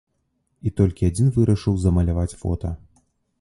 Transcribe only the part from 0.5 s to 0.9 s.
І